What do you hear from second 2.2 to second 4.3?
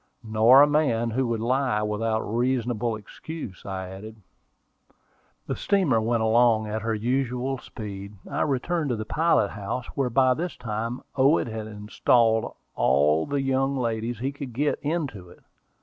a reasonable excuse," I added.